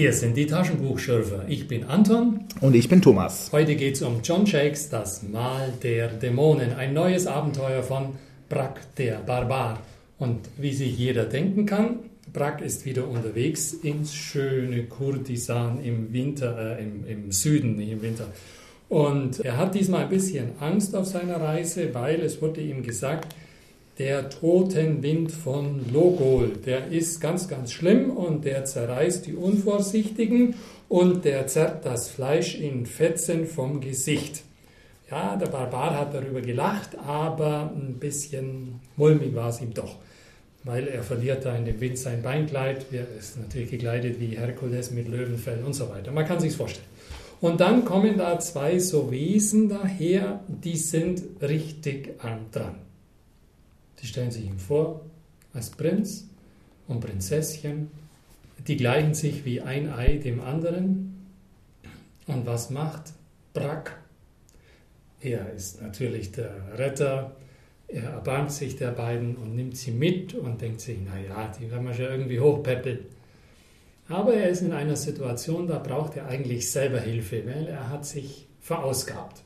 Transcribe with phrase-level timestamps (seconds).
[0.00, 1.44] Hier sind die Taschenbuchschürfer.
[1.46, 2.46] Ich bin Anton.
[2.62, 3.50] Und ich bin Thomas.
[3.52, 6.72] Heute geht es um John Shakes, das Mal der Dämonen.
[6.72, 8.14] Ein neues Abenteuer von
[8.48, 9.78] Brack, der Barbar.
[10.18, 11.98] Und wie sich jeder denken kann,
[12.32, 18.00] Brack ist wieder unterwegs ins schöne Kurdistan im Winter, äh, im, im Süden, nicht im
[18.00, 18.28] Winter.
[18.88, 23.34] Und er hat diesmal ein bisschen Angst auf seiner Reise, weil es wurde ihm gesagt,
[24.00, 30.54] der Totenwind von Logol, der ist ganz, ganz schlimm und der zerreißt die Unvorsichtigen
[30.88, 34.40] und der zerrt das Fleisch in Fetzen vom Gesicht.
[35.10, 39.96] Ja, der Barbar hat darüber gelacht, aber ein bisschen mulmig war es ihm doch,
[40.64, 42.86] weil er verliert da in dem Wind sein Beinkleid.
[42.92, 46.10] Er ist natürlich gekleidet wie Herkules mit Löwenfell und so weiter.
[46.10, 46.88] Man kann sich's vorstellen.
[47.42, 52.18] Und dann kommen da zwei so Wesen daher, die sind richtig
[52.50, 52.76] dran.
[54.00, 55.04] Die stellen sich ihm vor
[55.52, 56.28] als Prinz
[56.88, 57.90] und Prinzesschen.
[58.66, 61.26] Die gleichen sich wie ein Ei dem anderen.
[62.26, 63.12] Und was macht
[63.52, 63.98] Brack?
[65.20, 67.36] Er ist natürlich der Retter.
[67.88, 71.86] Er erbarmt sich der beiden und nimmt sie mit und denkt sich, naja, die werden
[71.86, 73.00] wir schon irgendwie hochpäppeln.
[74.08, 78.06] Aber er ist in einer Situation, da braucht er eigentlich selber Hilfe, weil er hat
[78.06, 79.42] sich verausgabt.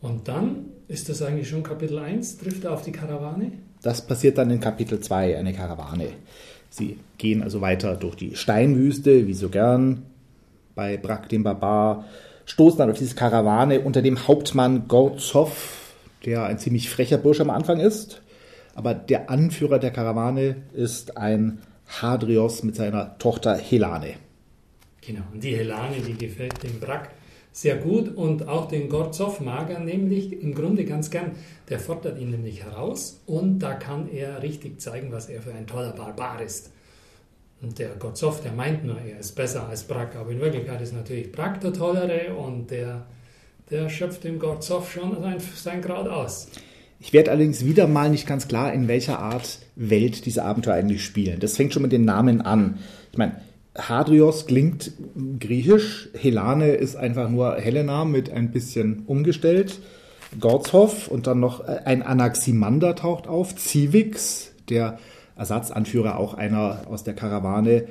[0.00, 3.52] Und dann ist das eigentlich schon Kapitel 1, trifft er auf die Karawane?
[3.82, 6.08] Das passiert dann in Kapitel 2, eine Karawane.
[6.70, 10.02] Sie gehen also weiter durch die Steinwüste, wie so gern,
[10.74, 12.04] bei Brak dem Barbar,
[12.46, 15.50] stoßen dann auf diese Karawane unter dem Hauptmann Gorzow,
[16.24, 18.22] der ein ziemlich frecher Bursch am Anfang ist.
[18.74, 24.14] Aber der Anführer der Karawane ist ein Hadrios mit seiner Tochter Helane.
[25.00, 27.10] Genau, und die Helane, die gefällt dem Brack
[27.52, 31.32] sehr gut und auch den Gorzow mag er nämlich im Grunde ganz gern.
[31.68, 35.66] Der fordert ihn nämlich heraus und da kann er richtig zeigen, was er für ein
[35.66, 36.70] toller Barbar ist.
[37.60, 40.92] Und der Gorzow, der meint nur, er ist besser als Brack, aber in Wirklichkeit ist
[40.92, 43.06] natürlich Brack der Tollere und der,
[43.70, 46.48] der schöpft dem Gorzow schon sein, sein Kraut aus.
[47.00, 51.04] Ich werde allerdings wieder mal nicht ganz klar, in welcher Art Welt diese Abenteuer eigentlich
[51.04, 51.40] spielen.
[51.40, 52.78] Das fängt schon mit den Namen an.
[53.12, 53.40] Ich meine,
[53.78, 54.92] Hadrios klingt
[55.38, 59.80] griechisch, Helane ist einfach nur Helena mit ein bisschen umgestellt.
[60.40, 64.98] Gorzhoff und dann noch ein Anaximander taucht auf, Civix, der
[65.36, 67.84] Ersatzanführer auch einer aus der Karawane.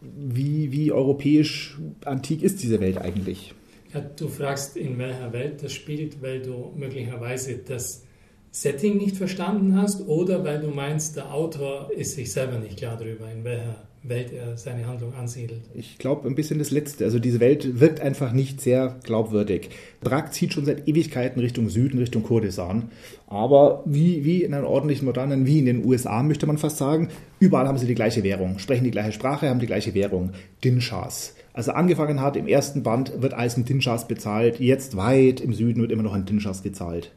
[0.00, 3.54] Wie, wie europäisch antik ist diese Welt eigentlich?
[3.94, 8.02] Ja, du fragst, in welcher Welt das spielt, weil du möglicherweise das
[8.50, 12.96] Setting nicht verstanden hast oder weil du meinst, der Autor ist sich selber nicht klar
[12.96, 15.62] darüber, in welcher Welt er seine Handlung ansiedelt.
[15.74, 17.04] Ich glaube ein bisschen das Letzte.
[17.04, 19.70] Also diese Welt wirkt einfach nicht sehr glaubwürdig.
[20.00, 22.90] Brack zieht schon seit Ewigkeiten Richtung Süden, Richtung Kurdistan.
[23.26, 27.08] Aber wie, wie in einem ordentlichen modernen, wie in den USA möchte man fast sagen,
[27.40, 30.30] überall haben sie die gleiche Währung, sprechen die gleiche Sprache, haben die gleiche Währung.
[30.62, 31.34] Dinshas.
[31.52, 35.80] Also angefangen hat, im ersten Band wird alles mit Dinshas bezahlt, jetzt weit im Süden
[35.80, 37.12] wird immer noch ein Dinshas gezahlt.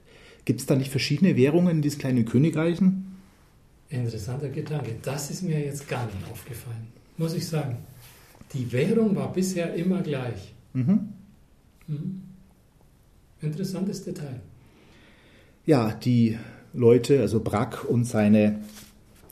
[0.45, 3.18] Gibt es da nicht verschiedene Währungen in diesen kleinen Königreichen?
[3.89, 4.95] Interessanter Gedanke.
[5.01, 7.77] Das ist mir jetzt gar nicht aufgefallen, muss ich sagen.
[8.53, 10.53] Die Währung war bisher immer gleich.
[10.73, 11.09] Mhm.
[11.87, 12.21] Mhm.
[13.41, 14.41] Interessantes Detail.
[15.65, 16.37] Ja, die
[16.73, 18.59] Leute, also Brack und seine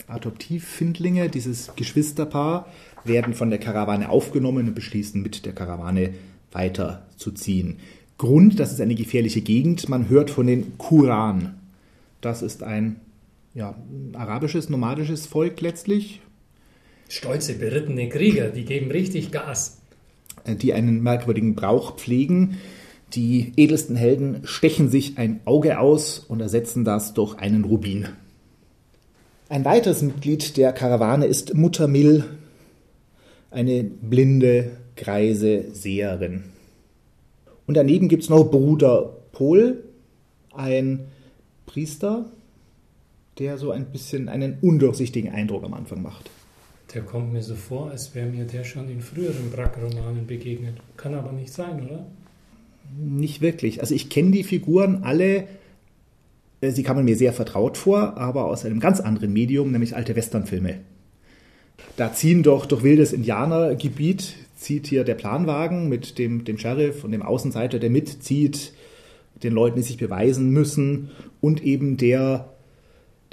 [0.08, 2.68] Adoptivfindlinge, dieses Geschwisterpaar,
[3.04, 6.14] werden von der Karawane aufgenommen und beschließen, mit der Karawane
[6.52, 7.78] weiterzuziehen.
[8.16, 11.54] Grund, das ist eine gefährliche Gegend, man hört von den Kuran.
[12.20, 12.96] Das ist ein
[13.58, 13.74] ja,
[14.12, 16.20] arabisches, nomadisches Volk letztlich.
[17.08, 19.78] Stolze, berittene Krieger, die geben richtig Gas.
[20.44, 22.58] Äh, die einen merkwürdigen Brauch pflegen.
[23.14, 28.08] Die edelsten Helden stechen sich ein Auge aus und ersetzen das durch einen Rubin.
[29.48, 32.24] Ein weiteres Mitglied der Karawane ist Mutter Mill,
[33.50, 36.44] eine blinde, greise Seherin.
[37.66, 39.82] Und daneben gibt es noch Bruder Pol,
[40.52, 41.08] ein
[41.66, 42.26] Priester,
[43.38, 46.30] der so ein bisschen einen undurchsichtigen Eindruck am Anfang macht.
[46.94, 50.76] Der kommt mir so vor, als wäre mir der schon in früheren Brack-Romanen begegnet.
[50.96, 52.06] Kann aber nicht sein, oder?
[52.98, 53.80] Nicht wirklich.
[53.80, 55.46] Also ich kenne die Figuren alle,
[56.60, 60.16] äh, sie kamen mir sehr vertraut vor, aber aus einem ganz anderen Medium, nämlich alte
[60.16, 60.80] Westernfilme.
[61.96, 67.12] Da ziehen doch durch wildes Indianergebiet, zieht hier der Planwagen mit dem, dem Sheriff und
[67.12, 68.72] dem Außenseiter, der mitzieht,
[69.42, 71.10] den Leuten, die sich beweisen müssen
[71.40, 72.48] und eben der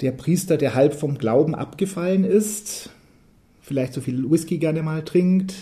[0.00, 2.90] der Priester, der halb vom Glauben abgefallen ist,
[3.60, 5.54] vielleicht so viel Whisky gerne mal trinkt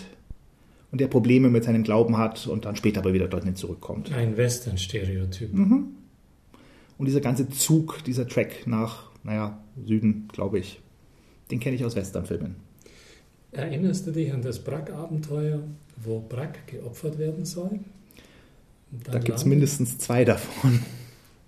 [0.91, 4.11] und der Probleme mit seinem Glauben hat und dann später aber wieder dorthin zurückkommt.
[4.13, 5.53] Ein Western-Stereotyp.
[5.53, 5.87] Mhm.
[6.97, 10.79] Und dieser ganze Zug, dieser Track nach, naja, Süden, glaube ich,
[11.51, 12.55] den kenne ich aus Westernfilmen.
[13.51, 15.61] Erinnerst du dich an das Brack-Abenteuer,
[16.03, 17.79] wo Brack geopfert werden soll?
[18.91, 20.81] Da gibt es mindestens zwei davon.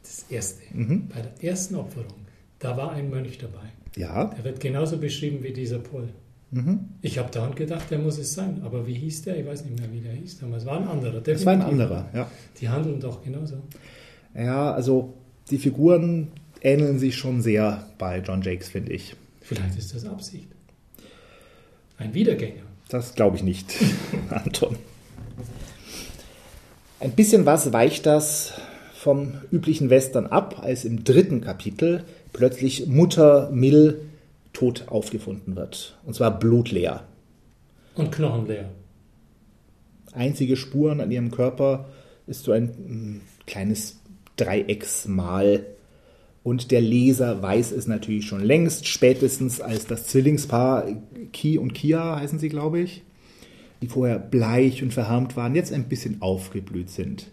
[0.03, 0.61] Das erste.
[0.73, 1.07] Mhm.
[1.07, 2.26] Bei der ersten Opferung,
[2.59, 3.71] da war ein Mönch dabei.
[3.95, 4.25] Ja.
[4.25, 6.09] Der wird genauso beschrieben wie dieser Pol.
[6.51, 6.79] Mhm.
[7.01, 8.61] Ich habe daran gedacht, der muss es sein.
[8.63, 9.37] Aber wie hieß der?
[9.37, 10.65] Ich weiß nicht mehr, wie der hieß damals.
[10.65, 11.19] War ein anderer.
[11.19, 12.29] Das war ein anderer, ja.
[12.59, 13.57] Die handeln doch genauso.
[14.33, 15.13] Ja, also
[15.49, 16.29] die Figuren
[16.61, 19.15] ähneln sich schon sehr bei John Jakes, finde ich.
[19.41, 20.47] Vielleicht ist das Absicht.
[21.97, 22.63] Ein Wiedergänger.
[22.89, 23.73] Das glaube ich nicht,
[24.29, 24.77] Anton.
[26.99, 28.53] Ein bisschen was weicht das
[29.07, 34.01] vom üblichen Western ab, als im dritten Kapitel plötzlich Mutter Mill
[34.51, 35.97] tot aufgefunden wird.
[36.05, 37.05] Und zwar blutleer.
[37.95, 38.65] Und knochenleer.
[40.11, 41.85] Einzige Spuren an ihrem Körper
[42.27, 44.01] ist so ein mm, kleines
[44.35, 45.65] Dreiecksmal
[46.43, 50.83] und der Leser weiß es natürlich schon längst, spätestens als das Zwillingspaar
[51.31, 53.03] Ki und Kia heißen sie, glaube ich,
[53.81, 57.27] die vorher bleich und verharmt waren, jetzt ein bisschen aufgeblüht sind.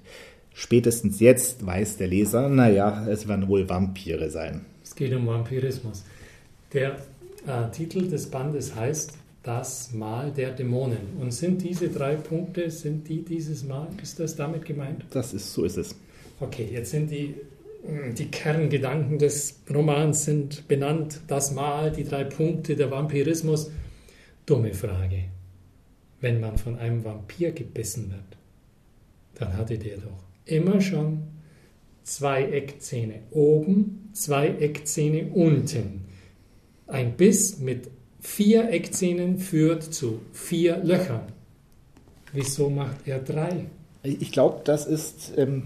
[0.54, 4.64] Spätestens jetzt weiß der Leser, naja, es werden wohl Vampire sein.
[4.82, 6.04] Es geht um Vampirismus.
[6.72, 6.96] Der
[7.46, 9.12] äh, Titel des Bandes heißt
[9.42, 11.18] Das Mal der Dämonen.
[11.20, 13.88] Und sind diese drei Punkte, sind die dieses Mal?
[14.02, 15.04] Ist das damit gemeint?
[15.10, 15.94] Das ist, so ist es.
[16.40, 17.34] Okay, jetzt sind die
[17.86, 23.70] die Kerngedanken des Romans sind benannt, das Mal, die drei Punkte, der Vampirismus.
[24.46, 25.24] Dumme Frage.
[26.20, 28.38] Wenn man von einem Vampir gebissen wird,
[29.34, 31.22] dann hatte der doch immer schon
[32.02, 36.04] zwei Eckzähne oben, zwei Eckzähne unten.
[36.86, 37.88] Ein Biss mit
[38.20, 41.22] vier Eckzähnen führt zu vier Löchern.
[42.32, 43.66] Wieso macht er drei?
[44.02, 45.64] Ich glaube, das ist ähm,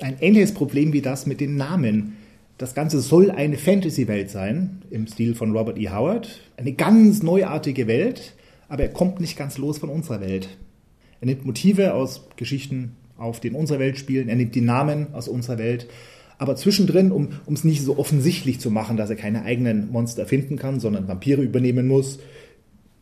[0.00, 2.16] ein ähnliches Problem wie das mit den Namen.
[2.58, 5.90] Das Ganze soll eine Fantasy-Welt sein, im Stil von Robert E.
[5.90, 6.40] Howard.
[6.56, 8.34] Eine ganz neuartige Welt,
[8.68, 10.48] aber er kommt nicht ganz los von unserer Welt.
[11.20, 14.28] Er nimmt Motive aus Geschichten auf, die in unserer Welt spielen.
[14.28, 15.86] Er nimmt die Namen aus unserer Welt.
[16.38, 20.56] Aber zwischendrin, um es nicht so offensichtlich zu machen, dass er keine eigenen Monster finden
[20.56, 22.18] kann, sondern Vampire übernehmen muss,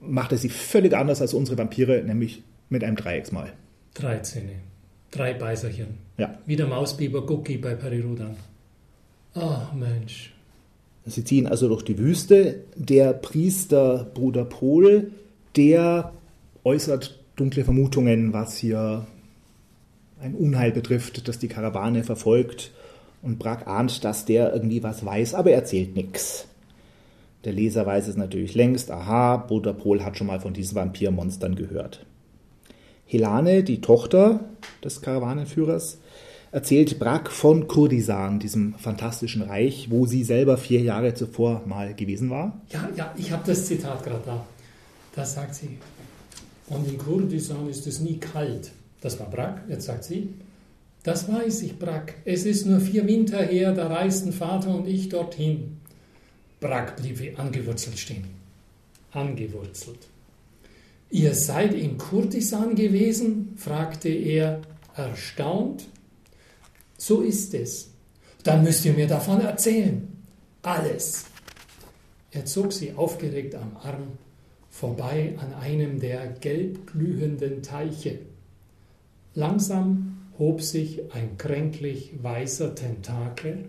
[0.00, 3.53] macht er sie völlig anders als unsere Vampire, nämlich mit einem Dreiecksmal.
[3.94, 4.53] Drei Zähne.
[5.11, 5.87] Drei Beißerchen.
[6.19, 6.38] Ja.
[6.47, 8.37] Wie der Mausbiber Gucki bei Parirudan.
[9.35, 10.35] Ach Mensch.
[11.06, 12.64] Sie ziehen also durch die Wüste.
[12.76, 15.12] Der Priester Bruder Pol,
[15.56, 16.12] der
[16.64, 19.06] äußert dunkle Vermutungen, was hier
[20.20, 22.73] ein Unheil betrifft, das die Karawane verfolgt.
[23.20, 26.47] Und Brack ahnt, dass der irgendwie was weiß, aber er erzählt nichts.
[27.44, 28.91] Der Leser weiß es natürlich längst.
[28.91, 32.05] Aha, Bruder Pol hat schon mal von diesen Vampirmonstern gehört.
[33.06, 34.41] Helane, die Tochter
[34.85, 35.99] des Karawanenführers,
[36.53, 42.31] erzählt Brack von Kurdistan, diesem fantastischen Reich, wo sie selber vier Jahre zuvor mal gewesen
[42.31, 42.61] war.
[42.71, 44.47] Ja, ja, ich habe das Zitat gerade da.
[45.14, 45.79] Da sagt sie,
[46.69, 48.73] und in Kurdistan ist es nie kalt.
[49.00, 50.35] Das war Brack, jetzt sagt sie,
[51.03, 52.17] das weiß ich, Brack.
[52.25, 55.79] Es ist nur vier Winter her, da reisten Vater und ich dorthin.
[56.61, 58.25] Brack blieb wie angewurzelt stehen.
[59.12, 60.00] Angewurzelt.
[61.11, 63.55] Ihr seid in Kurdistan gewesen?
[63.56, 64.61] fragte er
[64.97, 65.87] erstaunt.
[66.99, 67.90] So ist es.
[68.43, 70.09] Dann müsst ihr mir davon erzählen.
[70.62, 71.25] Alles.
[72.31, 74.19] Er zog sie aufgeregt am Arm
[74.69, 78.19] vorbei an einem der gelb glühenden Teiche.
[79.38, 83.66] Langsam hob sich ein kränklich weißer Tentakel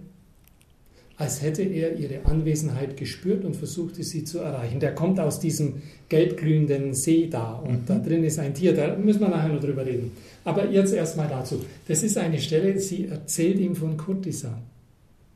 [1.20, 4.80] als hätte er ihre Anwesenheit gespürt und versuchte sie zu erreichen.
[4.80, 7.86] Der kommt aus diesem gelbglühenden See da und mhm.
[7.86, 10.12] da drin ist ein Tier, da müssen wir nachher noch drüber reden.
[10.46, 11.62] Aber jetzt erstmal dazu.
[11.90, 14.62] Das ist eine Stelle, sie erzählt ihm von Kurtisan.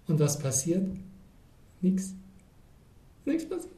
[0.07, 0.83] Und was passiert?
[1.81, 2.13] Nichts.
[3.25, 3.73] Nichts passiert.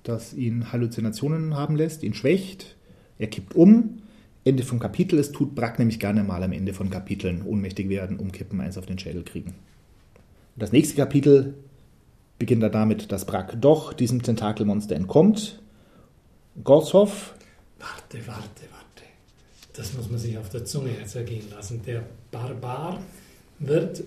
[0.03, 2.75] das ihn Halluzinationen haben lässt, ihn schwächt.
[3.19, 3.99] Er kippt um.
[4.45, 5.19] Ende vom Kapitel.
[5.19, 8.85] Es tut Brack nämlich gerne mal am Ende von Kapiteln ohnmächtig werden, umkippen, eins auf
[8.85, 9.53] den Schädel kriegen.
[10.55, 11.53] Das nächste Kapitel
[12.39, 15.61] beginnt er damit, dass Brack doch diesem Tentakelmonster entkommt.
[16.61, 17.33] Gorshoff.
[17.79, 19.03] Warte, warte, warte.
[19.73, 21.81] Das muss man sich auf der Zunge jetzt ergehen lassen.
[21.85, 23.01] Der Barbar
[23.57, 24.03] wird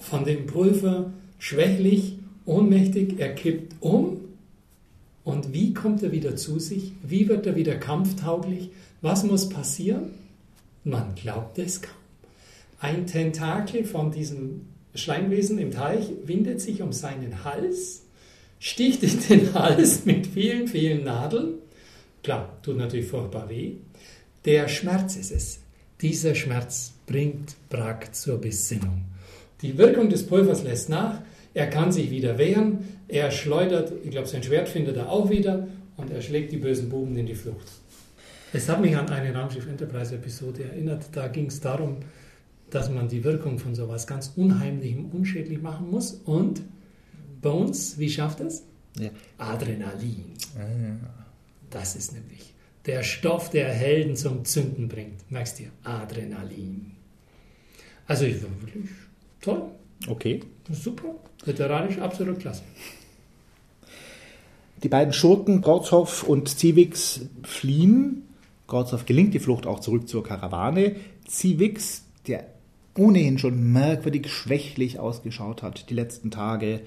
[0.00, 4.20] von dem Pulver schwächlich, ohnmächtig, er kippt um.
[5.22, 6.92] Und wie kommt er wieder zu sich?
[7.04, 8.70] Wie wird er wieder kampftauglich?
[9.00, 10.10] Was muss passieren?
[10.82, 11.94] Man glaubt es kaum.
[12.80, 14.62] Ein Tentakel von diesem
[14.96, 18.01] Schleimwesen im Teich windet sich um seinen Hals,
[18.62, 21.54] sticht in den Hals mit vielen, vielen Nadeln.
[22.22, 23.72] Klar, tut natürlich furchtbar weh.
[24.44, 25.60] Der Schmerz ist es.
[26.00, 29.02] Dieser Schmerz bringt Brack zur Besinnung.
[29.62, 31.22] Die Wirkung des Pulvers lässt nach.
[31.54, 33.00] Er kann sich wieder wehren.
[33.08, 35.66] Er schleudert, ich glaube, sein Schwert findet er auch wieder
[35.96, 37.66] und er schlägt die bösen Buben in die Flucht.
[38.52, 41.06] Es hat mich an eine Raumschiff Enterprise Episode erinnert.
[41.10, 41.96] Da ging es darum,
[42.70, 46.12] dass man die Wirkung von sowas ganz Unheimlichem unschädlich machen muss.
[46.24, 46.62] Und
[47.42, 48.62] Bones, wie schafft das?
[48.98, 49.10] Ja.
[49.38, 50.32] Adrenalin.
[50.56, 50.96] Ah, ja.
[51.70, 52.54] Das ist nämlich
[52.86, 55.30] der Stoff, der Helden zum Zünden bringt.
[55.30, 55.64] Merkst du?
[55.84, 56.92] Adrenalin.
[58.06, 58.90] Also ich war wirklich
[59.40, 59.62] toll.
[60.08, 60.40] Okay.
[60.70, 61.14] Super.
[61.44, 62.62] Literarisch absolut klasse.
[64.82, 68.24] Die beiden Schurken, Gorzow und Zivix, fliehen.
[68.66, 70.96] Gorzow gelingt die Flucht auch zurück zur Karawane.
[71.26, 72.46] Zivix, der
[72.98, 76.80] ohnehin schon merkwürdig schwächlich ausgeschaut hat die letzten Tage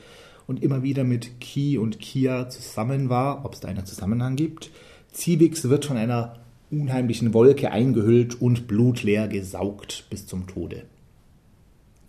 [0.47, 4.71] und immer wieder mit Ki und Kia zusammen war, ob es da einen Zusammenhang gibt.
[5.11, 6.39] Zivix wird von einer
[6.71, 10.83] unheimlichen Wolke eingehüllt und blutleer gesaugt bis zum Tode.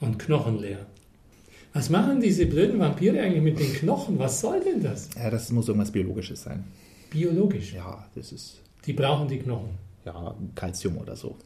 [0.01, 0.87] Und knochenleer.
[1.73, 4.19] Was machen diese blöden Vampire eigentlich mit den Knochen?
[4.19, 5.11] Was soll denn das?
[5.15, 6.65] Ja, das muss irgendwas Biologisches sein.
[7.11, 7.75] Biologisch?
[7.75, 8.63] Ja, das ist.
[8.87, 9.71] Die brauchen die Knochen.
[10.05, 11.37] Ja, Calcium oder so.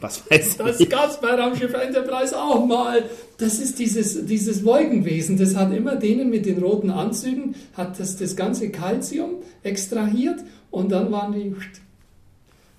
[0.00, 0.88] Was weiß das ich?
[0.88, 3.02] Das gab es bei Raumschiff Enterprise auch mal.
[3.38, 5.36] Das ist dieses, dieses Wolkenwesen.
[5.36, 10.38] Das hat immer denen mit den roten Anzügen, hat das, das ganze Calcium extrahiert
[10.70, 11.52] und dann waren die.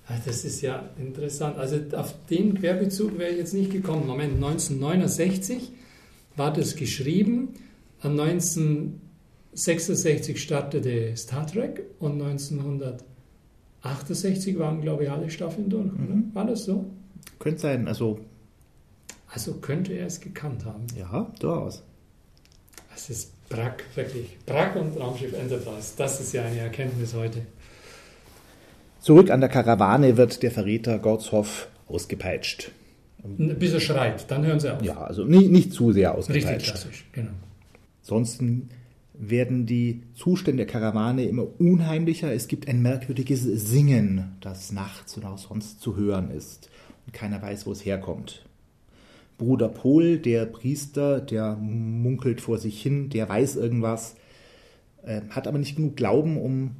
[0.08, 1.58] Ah, das ist ja interessant.
[1.58, 4.06] Also auf den Querbezug wäre ich jetzt nicht gekommen.
[4.06, 5.72] Moment, 1969
[6.36, 7.50] war das geschrieben.
[8.02, 15.92] 1966 startete Star Trek und 1968 waren, glaube ich, alle Staffeln durch.
[15.92, 16.30] Mhm.
[16.32, 16.86] War das so?
[17.38, 18.20] Könnte sein, also.
[19.28, 20.86] Also könnte er es gekannt haben.
[20.96, 21.82] Ja, durchaus.
[22.94, 24.38] Es ist Brack, wirklich.
[24.46, 25.92] Brack und Raumschiff Enterprise.
[25.96, 27.42] Das ist ja eine Erkenntnis heute.
[29.00, 32.70] Zurück an der Karawane wird der Verräter Gottshoff ausgepeitscht.
[33.22, 34.82] Bis er schreit, dann hören sie auf.
[34.82, 36.48] Ja, also nicht, nicht zu sehr ausgepeitscht.
[36.48, 37.32] Richtig klassisch, genau.
[38.02, 38.70] Ansonsten
[39.14, 42.32] werden die Zustände der Karawane immer unheimlicher.
[42.32, 46.70] Es gibt ein merkwürdiges Singen, das nachts oder auch sonst zu hören ist und
[47.12, 48.44] keiner weiß, wo es herkommt.
[49.38, 54.16] Bruder Pol, der Priester, der munkelt vor sich hin, der weiß irgendwas,
[55.02, 56.76] äh, hat aber nicht genug Glauben, um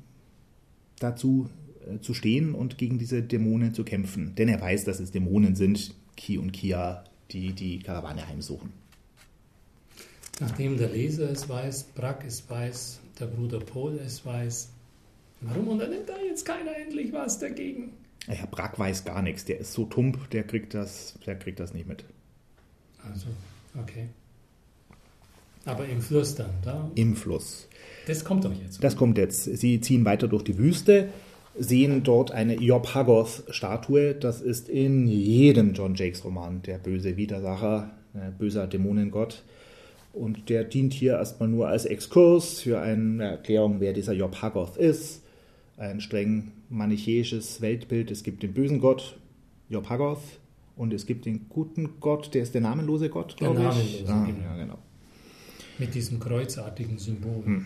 [0.99, 1.49] dazu
[1.89, 4.35] äh, zu stehen und gegen diese Dämonen zu kämpfen.
[4.35, 8.73] Denn er weiß, dass es Dämonen sind, Ki und Kia, die die Karawane heimsuchen.
[10.41, 14.71] Nachdem der Leser es weiß, Brack es weiß, der Bruder Pol es weiß,
[15.41, 17.93] warum unternimmt da jetzt keiner endlich was dagegen?
[18.29, 19.45] Ja, Brack weiß gar nichts.
[19.45, 22.05] Der ist so tump, der kriegt das, der kriegt das nicht mit.
[23.09, 23.27] Also,
[23.81, 24.09] okay.
[25.65, 26.91] Aber im Fluss dann, da?
[26.95, 27.69] Im Fluss.
[28.07, 28.83] Das kommt doch jetzt.
[28.83, 29.45] Das kommt jetzt.
[29.45, 31.09] Sie ziehen weiter durch die Wüste,
[31.59, 34.15] sehen dort eine Job Haggoth-Statue.
[34.15, 39.43] Das ist in jedem John Jakes-Roman der böse Widersacher, ein böser Dämonengott.
[40.12, 44.77] Und der dient hier erstmal nur als Exkurs für eine Erklärung, wer dieser Job Haggoth
[44.77, 45.23] ist
[45.81, 48.11] ein streng manichäisches Weltbild.
[48.11, 49.19] Es gibt den bösen Gott,
[49.69, 50.41] Job Haggoth,
[50.77, 54.05] und es gibt den guten Gott, der ist der namenlose Gott, glaube ich.
[54.05, 54.43] Namenlose, ah, genau.
[54.43, 54.79] Ja, genau.
[55.79, 57.45] Mit diesem kreuzartigen Symbol.
[57.45, 57.65] Hm.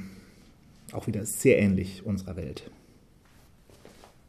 [0.93, 2.71] Auch wieder sehr ähnlich unserer Welt.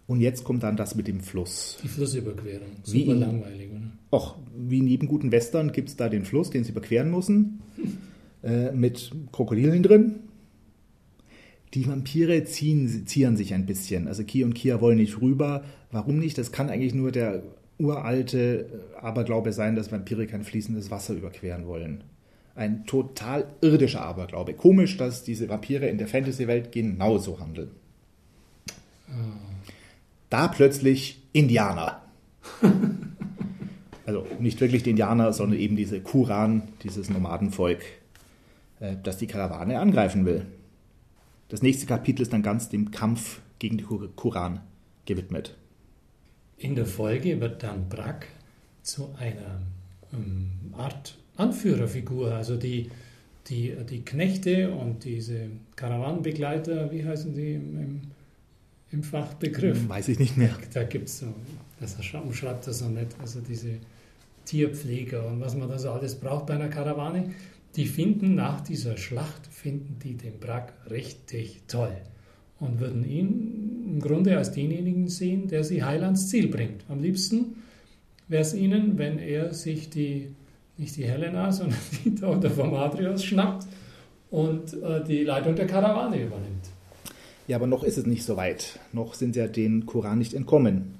[0.08, 1.80] Und jetzt kommt dann das mit dem Fluss.
[1.84, 2.68] Die Flussüberquerung.
[2.84, 3.92] Super wie langweilig, oder?
[4.12, 7.62] Och, wie in jedem guten Western gibt es da den Fluss, den sie überqueren müssen.
[8.44, 10.20] äh, mit Krokodilen drin,
[11.76, 14.08] die Vampire ziehen, zieren sich ein bisschen.
[14.08, 15.64] Also Ki und Kia wollen nicht rüber.
[15.92, 16.38] Warum nicht?
[16.38, 17.44] Das kann eigentlich nur der
[17.78, 22.04] uralte Aberglaube sein, dass Vampire kein fließendes Wasser überqueren wollen.
[22.56, 24.54] Ein total irdischer Aberglaube.
[24.54, 27.72] Komisch, dass diese Vampire in der Fantasy-Welt genauso handeln.
[30.30, 32.02] Da plötzlich Indianer.
[34.08, 37.80] Also nicht wirklich die Indianer, sondern eben diese Kuran, dieses Nomadenvolk,
[38.80, 40.46] äh, das die Karawane angreifen will.
[41.50, 43.86] Das nächste Kapitel ist dann ganz dem Kampf gegen die
[44.16, 44.62] Kuran
[45.06, 45.56] gewidmet.
[46.58, 48.28] In der Folge wird dann Brack
[48.82, 49.62] zu einer
[50.14, 52.90] ähm, Art Anführerfigur, also die,
[53.48, 58.02] die, die Knechte und diese Karawanenbegleiter, wie heißen die im, im,
[58.92, 59.88] im Fachbegriff?
[59.88, 60.58] Weiß ich nicht mehr.
[60.74, 61.28] Da gibt es so,
[61.80, 63.78] das umschreibt das so nett, also diese
[64.46, 67.34] Tierpfleger und was man da so alles braucht bei einer Karawane,
[67.76, 71.96] die finden nach dieser Schlacht, finden die den Brack richtig toll
[72.60, 76.86] und würden ihn im Grunde als denjenigen sehen, der sie heil ans Ziel bringt.
[76.88, 77.58] Am liebsten
[78.28, 80.30] wäre es ihnen, wenn er sich die,
[80.78, 83.68] nicht die Helena, sondern die Tochter vom Adrius schnappt
[84.32, 86.66] und äh, die Leitung der Karawane übernimmt.
[87.48, 88.80] Ja, aber noch ist es nicht so weit.
[88.92, 90.96] Noch sind sie ja den Koran nicht entkommen.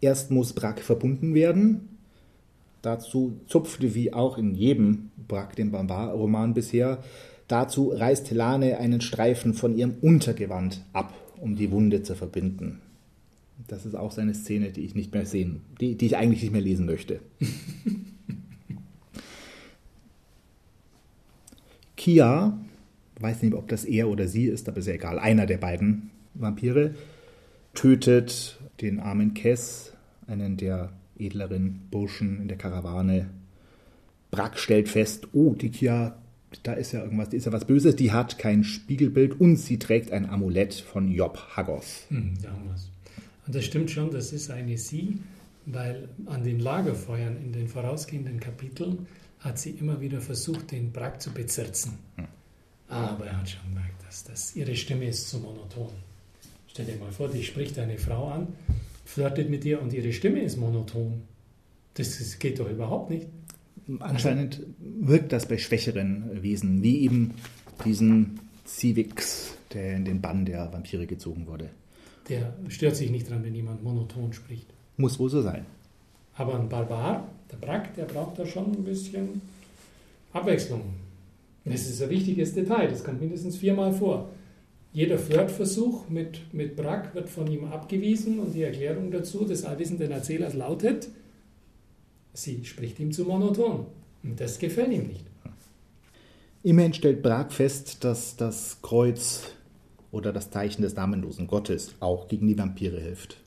[0.00, 1.89] Erst muss Brack verbunden werden.
[2.82, 6.98] Dazu zupfte, wie auch in jedem Brack, dem Bambar-Roman bisher,
[7.50, 12.80] Dazu reißt Helane einen Streifen von ihrem Untergewand ab, um die Wunde zu verbinden.
[13.66, 16.52] Das ist auch seine Szene, die ich nicht mehr sehen, die, die ich eigentlich nicht
[16.52, 17.18] mehr lesen möchte.
[21.96, 22.56] Kia,
[23.18, 26.10] weiß nicht, ob das er oder sie ist, aber ist ja egal, einer der beiden
[26.34, 26.94] Vampire,
[27.74, 29.92] tötet den armen Kess,
[30.28, 33.30] einen der edleren Burschen in der Karawane.
[34.30, 36.16] Brack stellt fest, oh, die Kia
[36.62, 39.78] da ist ja irgendwas, da ist ja was Böses, die hat kein Spiegelbild und sie
[39.78, 42.04] trägt ein Amulett von Job Haggos.
[42.08, 42.90] Hm, damals.
[43.46, 45.18] Und das stimmt schon, das ist eine Sie,
[45.66, 49.06] weil an den Lagerfeuern in den vorausgehenden Kapiteln
[49.38, 51.98] hat sie immer wieder versucht, den Brack zu bezirzen.
[52.16, 52.26] Hm.
[52.88, 55.92] Aber er hat schon gemerkt, dass das, ihre Stimme ist zu monoton.
[56.66, 58.48] Stell dir mal vor, die spricht eine Frau an,
[59.10, 61.22] flirtet mit ihr und ihre Stimme ist monoton.
[61.94, 63.26] Das, das geht doch überhaupt nicht.
[63.98, 67.34] Anscheinend wirkt das bei schwächeren Wesen, wie eben
[67.84, 71.70] diesen Civix, der in den Bann der Vampire gezogen wurde.
[72.28, 74.68] Der stört sich nicht dran, wenn jemand monoton spricht.
[74.96, 75.66] Muss wohl so sein.
[76.36, 79.42] Aber ein Barbar, der Brack, der braucht da schon ein bisschen
[80.32, 80.82] Abwechslung.
[81.64, 84.30] Das ist ein wichtiges Detail, das kommt mindestens viermal vor.
[84.92, 90.10] Jeder Flirtversuch mit, mit Brack wird von ihm abgewiesen und die Erklärung dazu des allwissenden
[90.10, 91.08] Erzählers lautet,
[92.32, 93.86] Sie spricht ihm zu monoton.
[94.22, 95.24] Und das gefällt ihm nicht.
[96.62, 99.52] Immerhin stellt Brag fest, dass das Kreuz
[100.12, 103.38] oder das Zeichen des namenlosen Gottes auch gegen die Vampire hilft.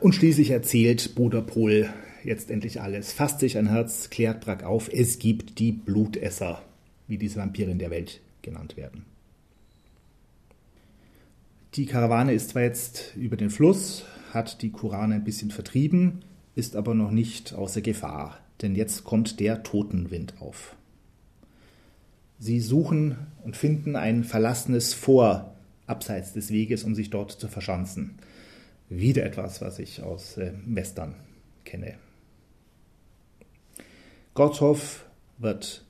[0.00, 1.88] Und schließlich erzählt Bruder Pol
[2.24, 6.62] jetzt endlich alles, fasst sich ein Herz, klärt Brag auf, es gibt die Blutesser,
[7.06, 9.09] wie diese Vampire in der Welt genannt werden.
[11.74, 16.24] Die Karawane ist zwar jetzt über den Fluss, hat die Kurane ein bisschen vertrieben,
[16.56, 20.74] ist aber noch nicht außer Gefahr, denn jetzt kommt der Totenwind auf.
[22.40, 25.54] Sie suchen und finden ein verlassenes Vor
[25.86, 28.18] abseits des Weges, um sich dort zu verschanzen.
[28.88, 31.14] Wieder etwas, was ich aus äh, Western
[31.64, 31.94] kenne.
[34.34, 35.04] Gotthoff
[35.38, 35.84] wird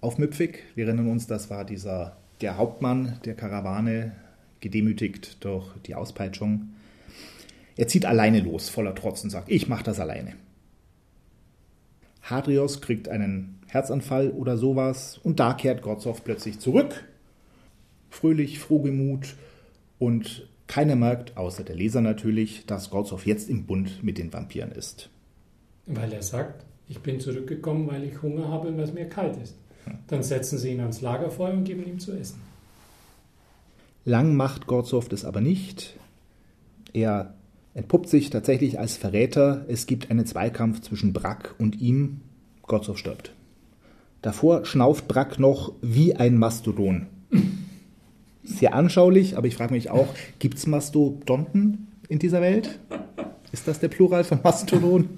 [0.00, 0.62] aufmüpfig.
[0.76, 4.12] Wir erinnern uns, das war dieser der Hauptmann der Karawane,
[4.64, 6.70] gedemütigt durch die Auspeitschung.
[7.76, 10.34] Er zieht alleine los, voller Trotz und sagt, ich mache das alleine.
[12.22, 17.04] Hadrios kriegt einen Herzanfall oder sowas und da kehrt Gotzow plötzlich zurück,
[18.08, 19.34] fröhlich, frohgemut
[19.98, 24.72] und keiner merkt, außer der Leser natürlich, dass Gotzow jetzt im Bund mit den Vampiren
[24.72, 25.10] ist.
[25.86, 29.36] Weil er sagt, ich bin zurückgekommen, weil ich Hunger habe und weil es mir kalt
[29.42, 29.56] ist.
[30.06, 32.40] Dann setzen sie ihn ans Lagerfeuer und geben ihm zu essen.
[34.04, 35.96] Lang macht Gotzow das aber nicht.
[36.92, 37.34] Er
[37.74, 39.64] entpuppt sich tatsächlich als Verräter.
[39.68, 42.20] Es gibt einen Zweikampf zwischen Brack und ihm.
[42.66, 43.32] Gotzow stirbt.
[44.22, 47.06] Davor schnauft Brack noch wie ein Mastodon.
[48.42, 52.78] Sehr anschaulich, aber ich frage mich auch, gibt es Mastodonten in dieser Welt?
[53.52, 55.08] Ist das der Plural von Mastodon?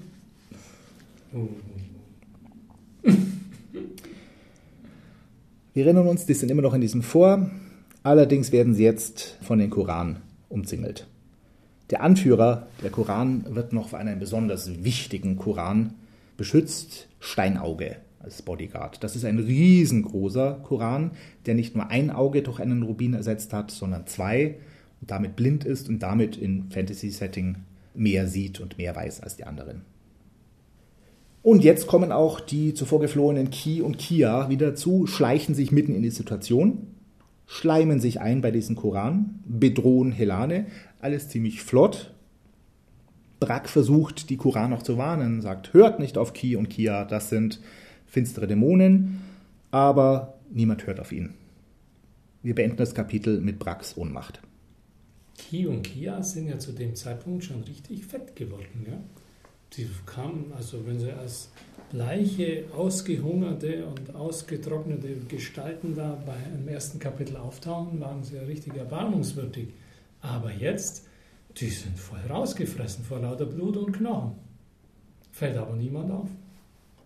[5.73, 7.49] Wir erinnern uns, die sind immer noch in diesem Vor.
[8.07, 11.07] Allerdings werden sie jetzt von den Koran umzingelt.
[11.89, 15.93] Der Anführer der Koran wird noch für einen besonders wichtigen Koran
[16.37, 19.03] beschützt, Steinauge als Bodyguard.
[19.03, 21.11] Das ist ein riesengroßer Koran,
[21.47, 24.55] der nicht nur ein Auge durch einen Rubin ersetzt hat, sondern zwei
[25.01, 27.57] und damit blind ist und damit in Fantasy-Setting
[27.93, 29.81] mehr sieht und mehr weiß als die anderen.
[31.43, 35.93] Und jetzt kommen auch die zuvor geflohenen Ki und Kia wieder zu, schleichen sich mitten
[35.93, 36.87] in die Situation,
[37.47, 40.67] schleimen sich ein bei diesem Koran, bedrohen Helane,
[40.99, 42.13] alles ziemlich flott.
[43.39, 47.29] Brack versucht, die Kuran noch zu warnen, sagt, hört nicht auf Ki und Kia, das
[47.29, 47.61] sind
[48.05, 49.21] finstere Dämonen,
[49.71, 51.33] aber niemand hört auf ihn.
[52.43, 54.41] Wir beenden das Kapitel mit Bracks Ohnmacht.
[55.37, 58.85] Ki und Kia sind ja zu dem Zeitpunkt schon richtig fett geworden.
[58.89, 58.97] Ja?
[59.71, 61.49] Sie kamen, also wenn sie als
[61.91, 68.75] bleiche, ausgehungerte und ausgetrocknete Gestalten da bei einem ersten Kapitel auftauchen, waren sie ja richtig
[68.75, 69.69] erbarmungswürdig.
[70.21, 71.05] Aber jetzt,
[71.57, 74.33] die sind voll rausgefressen vor lauter Blut und Knochen.
[75.31, 76.29] Fällt aber niemand auf.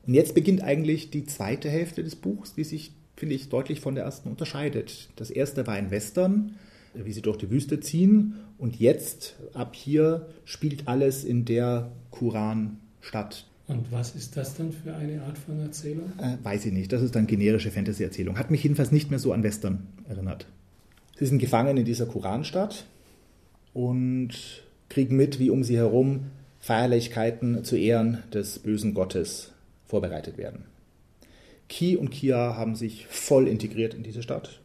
[0.08, 3.96] Und jetzt beginnt eigentlich die zweite Hälfte des Buchs, die sich, finde ich, deutlich von
[3.96, 5.10] der ersten unterscheidet.
[5.16, 6.56] Das erste war ein Western,
[6.94, 8.36] wie sie durch die Wüste ziehen.
[8.58, 13.46] Und jetzt, ab hier, spielt alles in der Kuran-Stadt.
[13.72, 16.12] Und was ist das dann für eine Art von Erzählung?
[16.18, 16.92] Äh, weiß ich nicht.
[16.92, 18.38] Das ist dann generische Fantasy-Erzählung.
[18.38, 20.46] Hat mich jedenfalls nicht mehr so an Western erinnert.
[21.18, 22.86] Sie sind gefangen in dieser Kuranstadt
[23.74, 24.32] und
[24.90, 26.26] kriegen mit, wie um sie herum
[26.60, 29.52] Feierlichkeiten zu Ehren des bösen Gottes
[29.86, 30.66] vorbereitet werden.
[31.70, 34.60] Ki und Kia haben sich voll integriert in diese Stadt,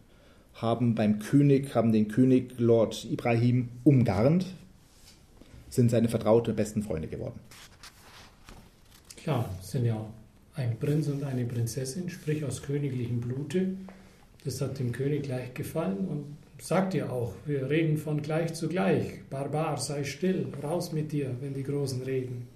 [0.55, 4.47] haben beim König, haben den König Lord Ibrahim umgarnt,
[5.71, 7.39] sind seine vertraute besten Freunde geworden.
[9.27, 10.07] Klar, sind ja
[10.55, 13.71] ein Prinz und eine Prinzessin, sprich aus königlichem Blute.
[14.45, 16.27] Das hat dem König gleich gefallen und
[16.63, 19.25] sagt ja auch, wir reden von gleich zu gleich.
[19.29, 22.47] Barbar, sei still, raus mit dir, wenn die Großen reden.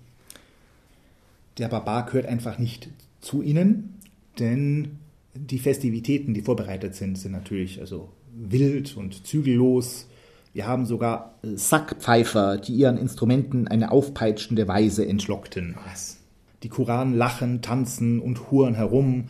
[1.59, 2.88] Der Barbar gehört einfach nicht
[3.20, 3.96] zu ihnen,
[4.38, 4.98] denn
[5.35, 10.06] die Festivitäten, die vorbereitet sind, sind natürlich also wild und zügellos.
[10.52, 15.76] Wir haben sogar Sackpfeifer, die ihren Instrumenten eine aufpeitschende Weise entlockten.
[15.85, 16.19] Was?
[16.62, 19.29] Die Kuran lachen, tanzen und huren herum.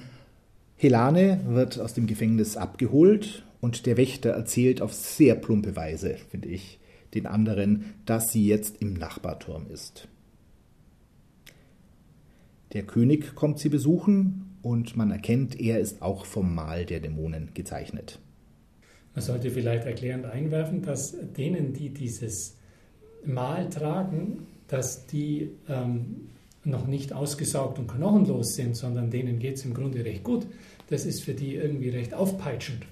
[0.76, 6.48] Helane wird aus dem Gefängnis abgeholt und der Wächter erzählt auf sehr plumpe Weise, finde
[6.48, 6.80] ich,
[7.14, 10.08] den anderen, dass sie jetzt im Nachbarturm ist.
[12.72, 17.50] Der König kommt sie besuchen und man erkennt, er ist auch vom Mal der Dämonen
[17.54, 18.20] gezeichnet.
[19.14, 22.56] Man sollte vielleicht erklärend einwerfen, dass denen, die dieses
[23.24, 26.28] Mal tragen, dass die ähm,
[26.64, 30.46] noch nicht ausgesaugt und knochenlos sind, sondern denen geht es im Grunde recht gut.
[30.88, 32.84] Das ist für die irgendwie recht aufpeitschend.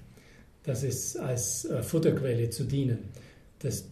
[0.63, 2.99] Das ist als äh, Futterquelle zu dienen.
[3.61, 3.89] Das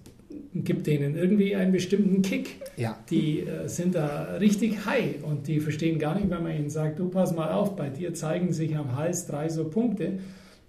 [0.54, 2.56] gibt denen irgendwie einen bestimmten Kick.
[2.76, 2.98] Ja.
[3.10, 6.98] Die äh, sind da richtig high und die verstehen gar nicht, wenn man ihnen sagt,
[6.98, 10.18] du pass mal auf, bei dir zeigen sich am Hals drei so Punkte.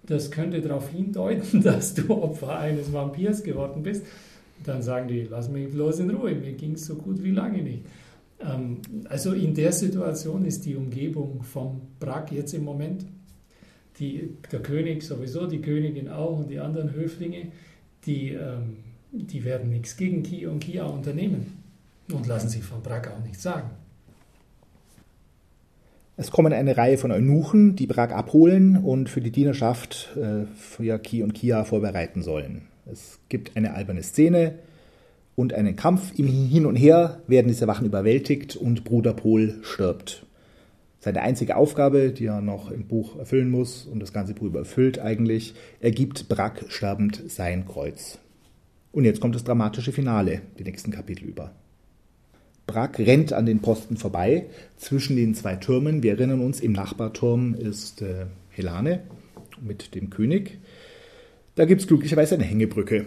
[0.06, 4.06] Das könnte darauf hindeuten, dass du Opfer eines Vampirs geworden bist.
[4.64, 7.62] Dann sagen die, lass mich bloß in Ruhe, mir ging es so gut wie lange
[7.62, 7.84] nicht.
[8.40, 13.06] Ähm, also in der Situation ist die Umgebung vom Brack jetzt im Moment,
[14.00, 17.52] die, der König sowieso, die Königin auch und die anderen Höflinge,
[18.06, 18.78] die, ähm,
[19.12, 21.64] die werden nichts gegen Kia und Kia unternehmen
[22.12, 23.70] und lassen sich von Brack auch nichts sagen.
[26.20, 30.98] Es kommen eine Reihe von Eunuchen, die Brack abholen und für die Dienerschaft äh, für
[30.98, 32.64] Ki und Kia vorbereiten sollen.
[32.92, 34.56] Es gibt eine alberne Szene,
[35.38, 36.18] und einen Kampf.
[36.18, 40.26] Im Hin und Her werden diese Wachen überwältigt und Bruder Pol stirbt.
[41.00, 44.98] Seine einzige Aufgabe, die er noch im Buch erfüllen muss und das ganze Buch überfüllt
[44.98, 48.18] eigentlich, er gibt Brack sterbend sein Kreuz.
[48.92, 51.52] Und jetzt kommt das dramatische Finale, die nächsten Kapitel über.
[52.66, 56.02] Brack rennt an den Posten vorbei zwischen den zwei Türmen.
[56.02, 59.04] Wir erinnern uns, im Nachbarturm ist äh, Helane
[59.62, 60.58] mit dem König.
[61.54, 63.06] Da gibt es glücklicherweise eine Hängebrücke.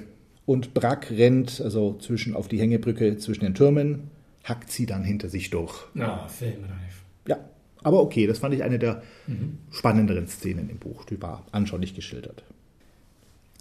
[0.51, 4.11] Und Brack rennt also zwischen, auf die Hängebrücke zwischen den Türmen,
[4.43, 5.87] hackt sie dann hinter sich durch.
[5.97, 7.05] Ah, filmreif.
[7.29, 7.39] Ja,
[7.85, 9.59] aber okay, das fand ich eine der mhm.
[9.71, 11.05] spannenderen Szenen im Buch.
[11.05, 12.43] Die war anschaulich geschildert.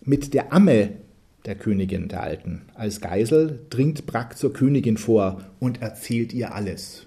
[0.04, 0.94] Mit der Amme
[1.46, 7.06] der Königin der Alten als Geisel dringt Brack zur Königin vor und erzählt ihr alles.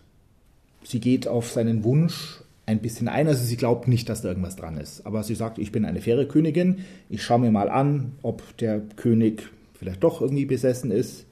[0.85, 4.55] Sie geht auf seinen Wunsch ein bisschen ein, also sie glaubt nicht, dass da irgendwas
[4.55, 5.05] dran ist.
[5.07, 8.81] Aber sie sagt, ich bin eine faire Königin, ich schaue mir mal an, ob der
[8.95, 9.51] König
[9.83, 11.27] vielleicht doch irgendwie besessen ist.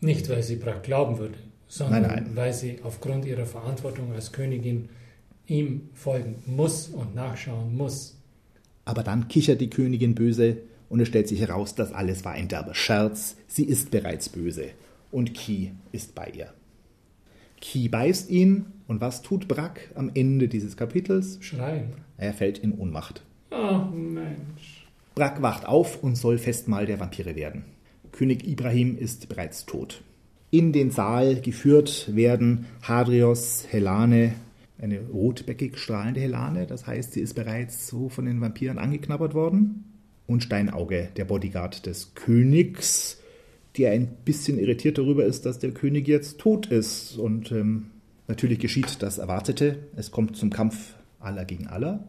[0.00, 2.36] Nicht, weil sie Brack glauben würde, sondern nein, nein.
[2.36, 4.88] weil sie aufgrund ihrer Verantwortung als Königin
[5.46, 8.16] ihm folgen muss und nachschauen muss.
[8.84, 12.46] Aber dann kichert die Königin böse und es stellt sich heraus, dass alles war ein
[12.46, 13.36] derber Scherz.
[13.48, 14.66] Sie ist bereits böse
[15.10, 16.52] und Ki ist bei ihr.
[17.60, 21.38] Ki beißt ihn und was tut Brack am Ende dieses Kapitels?
[21.40, 21.94] Schreien.
[22.18, 23.22] Er fällt in Ohnmacht.
[23.50, 24.86] Oh Mensch.
[25.16, 27.64] Brack wacht auf und soll Festmahl der Vampire werden.
[28.16, 30.02] König Ibrahim ist bereits tot.
[30.50, 34.34] In den Saal geführt werden Hadrios, Helane,
[34.78, 39.84] eine rotbäckig strahlende Helane, das heißt, sie ist bereits so von den Vampiren angeknabbert worden,
[40.26, 43.20] und Steinauge, der Bodyguard des Königs,
[43.76, 47.16] die ein bisschen irritiert darüber ist, dass der König jetzt tot ist.
[47.16, 47.90] Und ähm,
[48.26, 49.78] natürlich geschieht das Erwartete.
[49.94, 52.06] Es kommt zum Kampf aller gegen aller.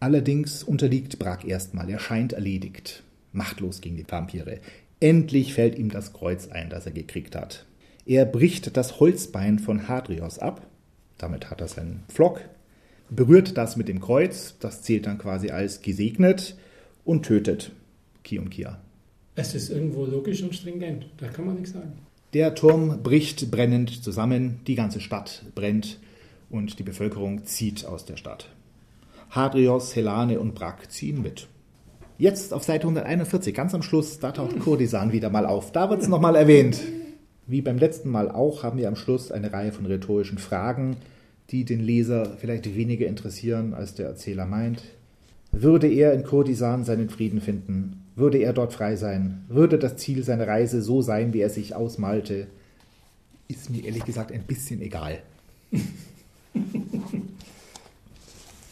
[0.00, 1.88] Allerdings unterliegt Brack erstmal.
[1.88, 4.58] Er scheint erledigt, machtlos gegen die Vampire.
[5.02, 7.66] Endlich fällt ihm das Kreuz ein, das er gekriegt hat.
[8.06, 10.64] Er bricht das Holzbein von Hadrios ab.
[11.18, 12.42] Damit hat er seinen Pflock.
[13.10, 14.54] Berührt das mit dem Kreuz.
[14.60, 16.56] Das zählt dann quasi als gesegnet
[17.04, 17.72] und tötet
[18.22, 18.80] Ki und Kia.
[19.34, 21.94] Es ist irgendwo logisch und stringent, da kann man nichts sagen.
[22.32, 25.98] Der Turm bricht brennend zusammen, die ganze Stadt brennt
[26.48, 28.50] und die Bevölkerung zieht aus der Stadt.
[29.30, 31.48] Hadrios, Helane und Brack ziehen mit.
[32.18, 35.72] Jetzt auf Seite 141, ganz am Schluss, da taucht Kurdisan wieder mal auf.
[35.72, 36.80] Da wird es nochmal erwähnt.
[37.46, 40.96] Wie beim letzten Mal auch haben wir am Schluss eine Reihe von rhetorischen Fragen,
[41.50, 44.82] die den Leser vielleicht weniger interessieren, als der Erzähler meint.
[45.50, 48.04] Würde er in Kurdisan seinen Frieden finden?
[48.14, 49.44] Würde er dort frei sein?
[49.48, 52.46] Würde das Ziel seiner Reise so sein, wie er sich ausmalte?
[53.48, 55.18] Ist mir ehrlich gesagt ein bisschen egal.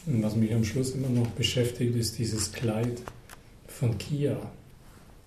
[0.07, 3.03] Was mich am Schluss immer noch beschäftigt, ist dieses Kleid
[3.81, 4.37] von Kia.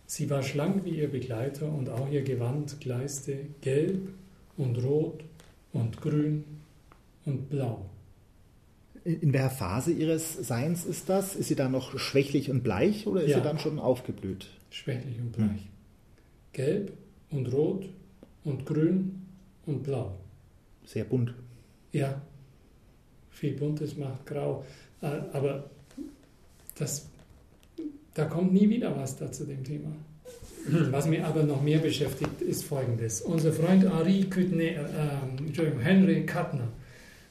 [0.05, 4.09] Sie war schlank wie ihr Begleiter und auch ihr Gewand gleiste gelb
[4.57, 5.23] und rot
[5.71, 6.43] und grün
[7.25, 7.83] und blau.
[9.05, 11.35] In welcher Phase ihres Seins ist das?
[11.35, 13.37] Ist sie da noch schwächlich und bleich oder ist ja.
[13.37, 14.47] sie dann schon aufgeblüht?
[14.69, 15.49] Schwächlich und bleich.
[15.49, 15.69] Hm.
[16.53, 16.93] Gelb
[17.31, 17.89] und rot
[18.43, 19.25] und grün
[19.65, 20.13] und blau.
[20.85, 21.33] Sehr bunt.
[21.91, 22.21] Ja,
[23.31, 24.63] viel Buntes macht grau.
[25.01, 25.71] Äh, aber
[26.75, 27.07] das,
[28.13, 29.91] da kommt nie wieder was da zu dem Thema.
[30.91, 33.21] Was mich aber noch mehr beschäftigt, ist folgendes.
[33.21, 36.69] Unser Freund Henri Kütner, äh, Henry Kuttner,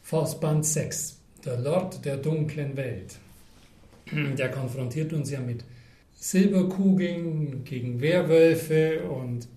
[0.02, 3.16] Faustband 6, der Lord der dunklen Welt,
[4.12, 5.64] der konfrontiert uns ja mit
[6.14, 9.48] Silberkugeln gegen Werwölfe und,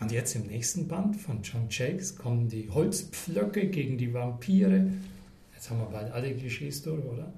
[0.00, 4.86] und jetzt im nächsten Band von John Jakes kommen die Holzpflöcke gegen die Vampire.
[5.54, 7.32] Jetzt haben wir bald alle Klischees durch, oder?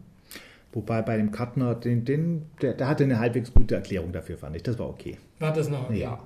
[0.72, 4.56] Wobei bei dem Kuttner, den, den, der, der hatte eine halbwegs gute Erklärung dafür, fand
[4.56, 4.62] ich.
[4.62, 5.18] Das war okay.
[5.38, 6.00] War das noch okay?
[6.00, 6.18] Ja.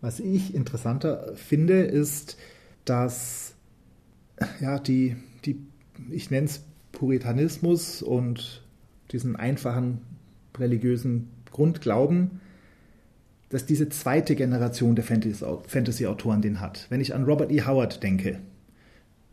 [0.00, 2.36] Was ich interessanter finde, ist,
[2.84, 3.54] dass
[4.60, 5.60] ja, die, die
[6.10, 8.62] ich nenne es Puritanismus und
[9.10, 10.00] diesen einfachen
[10.58, 12.40] religiösen Grundglauben,
[13.48, 16.86] dass diese zweite Generation der Fantasy-Autoren den hat.
[16.88, 17.62] Wenn ich an Robert E.
[17.62, 18.40] Howard denke,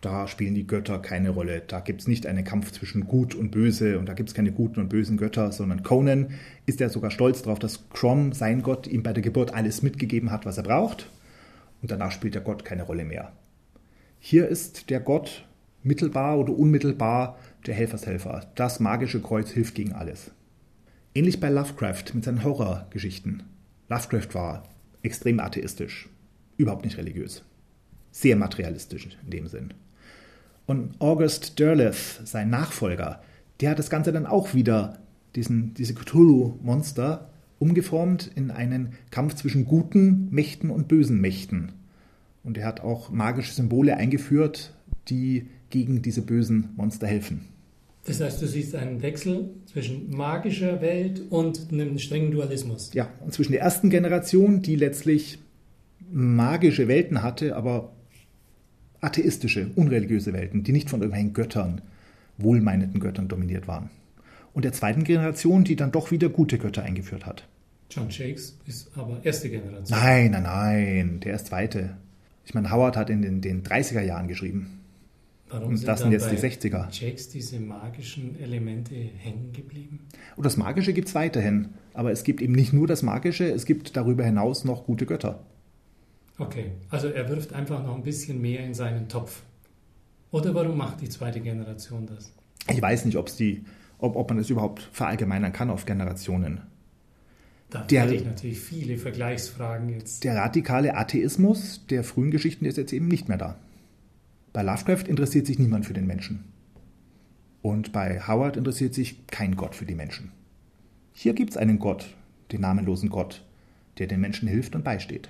[0.01, 1.61] da spielen die Götter keine Rolle.
[1.65, 4.51] Da gibt es nicht einen Kampf zwischen Gut und Böse und da gibt es keine
[4.51, 6.31] guten und bösen Götter, sondern Conan
[6.65, 10.31] ist ja sogar stolz darauf, dass Crom, sein Gott, ihm bei der Geburt alles mitgegeben
[10.31, 11.09] hat, was er braucht.
[11.81, 13.33] Und danach spielt der Gott keine Rolle mehr.
[14.19, 15.45] Hier ist der Gott
[15.83, 18.51] mittelbar oder unmittelbar der Helfershelfer.
[18.55, 20.31] Das magische Kreuz hilft gegen alles.
[21.13, 23.43] Ähnlich bei Lovecraft mit seinen Horrorgeschichten.
[23.89, 24.63] Lovecraft war
[25.01, 26.07] extrem atheistisch,
[26.57, 27.43] überhaupt nicht religiös.
[28.11, 29.73] Sehr materialistisch in dem Sinn.
[30.69, 33.23] Und August Derleth, sein Nachfolger,
[33.59, 34.99] der hat das Ganze dann auch wieder,
[35.35, 37.27] diesen, diese Cthulhu-Monster,
[37.57, 41.71] umgeformt in einen Kampf zwischen guten Mächten und bösen Mächten.
[42.43, 44.75] Und er hat auch magische Symbole eingeführt,
[45.07, 47.45] die gegen diese bösen Monster helfen.
[48.05, 52.91] Das heißt, du siehst einen Wechsel zwischen magischer Welt und einem strengen Dualismus.
[52.93, 55.39] Ja, und zwischen der ersten Generation, die letztlich
[56.11, 57.91] magische Welten hatte, aber
[59.01, 61.81] atheistische, unreligiöse Welten, die nicht von irgendwelchen Göttern,
[62.37, 63.89] wohlmeinenden Göttern dominiert waren.
[64.53, 67.47] Und der zweiten Generation, die dann doch wieder gute Götter eingeführt hat.
[67.89, 69.99] John Shakes ist aber erste Generation.
[69.99, 71.97] Nein, nein, nein, der ist zweite.
[72.45, 74.79] Ich meine, Howard hat in den, den 30er Jahren geschrieben.
[75.49, 76.87] Warum und das sind jetzt die 60er.
[76.91, 79.99] Jakes diese magischen Elemente hängen geblieben?
[80.35, 81.69] Und das Magische gibt es weiterhin.
[81.93, 85.43] Aber es gibt eben nicht nur das Magische, es gibt darüber hinaus noch gute Götter.
[86.39, 89.43] Okay, also er wirft einfach noch ein bisschen mehr in seinen Topf.
[90.31, 92.31] Oder warum macht die zweite Generation das?
[92.69, 93.65] Ich weiß nicht, die,
[93.97, 96.61] ob, ob man das überhaupt verallgemeinern kann auf Generationen.
[97.69, 100.23] Da der, ich natürlich viele Vergleichsfragen jetzt.
[100.23, 103.57] Der radikale Atheismus der frühen Geschichten ist jetzt eben nicht mehr da.
[104.53, 106.45] Bei Lovecraft interessiert sich niemand für den Menschen.
[107.61, 110.31] Und bei Howard interessiert sich kein Gott für die Menschen.
[111.11, 112.15] Hier gibt es einen Gott,
[112.51, 113.45] den namenlosen Gott,
[113.97, 115.29] der den Menschen hilft und beisteht.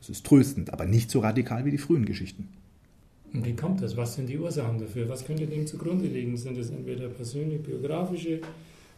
[0.00, 2.48] Das ist tröstend, aber nicht so radikal wie die frühen Geschichten.
[3.32, 3.96] Und wie kommt das?
[3.96, 5.08] Was sind die Ursachen dafür?
[5.08, 6.36] Was könnte dem zugrunde liegen?
[6.36, 8.40] Sind es entweder persönlich biografische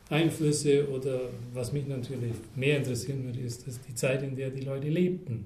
[0.08, 1.20] Einflüsse oder
[1.52, 5.44] was mich natürlich mehr interessieren würde, ist dass die Zeit, in der die Leute lebten.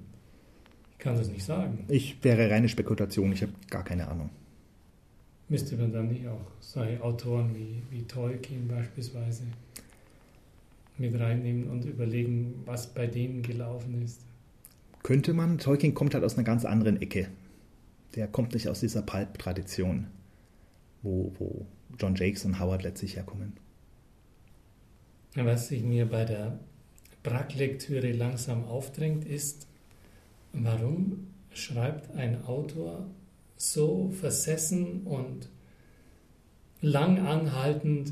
[0.91, 1.85] Ich kann das nicht sagen.
[1.89, 4.29] Ich wäre reine Spekulation, ich habe gar keine Ahnung.
[5.49, 9.43] Müsste man dann nicht auch solche Autoren wie, wie Tolkien beispielsweise
[10.97, 14.21] mit reinnehmen und überlegen, was bei denen gelaufen ist?
[15.07, 15.57] Könnte man.
[15.57, 17.29] Tolkien kommt halt aus einer ganz anderen Ecke.
[18.15, 20.07] Der kommt nicht aus dieser Pulp-Tradition,
[21.01, 21.65] wo, wo
[21.97, 23.53] John Jakes und Howard letztlich herkommen.
[25.33, 26.59] Was sich mir bei der
[27.23, 29.67] Brack-Lektüre langsam aufdrängt, ist,
[30.51, 33.05] warum schreibt ein Autor
[33.55, 35.47] so versessen und
[36.81, 38.11] lang anhaltend